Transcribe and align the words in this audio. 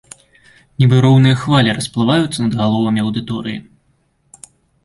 Нібы 0.83 1.01
роўныя 1.05 1.35
хвалі 1.41 1.75
расплываюцца 1.79 2.39
над 2.47 2.57
галовамі 2.63 2.99
аўдыторыі. 3.07 3.63